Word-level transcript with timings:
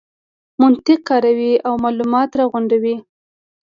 منطق 0.61 0.99
کاروي 1.09 1.53
او 1.67 1.73
مالومات 1.83 2.29
راغونډوي. 2.39 2.95